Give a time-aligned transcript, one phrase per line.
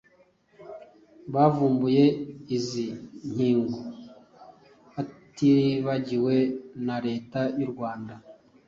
[1.33, 2.05] bavumbuye
[2.57, 2.87] izi
[3.31, 3.79] nkingo
[4.95, 6.35] hatibagiwe
[6.85, 8.13] na Leta y’u Rwanda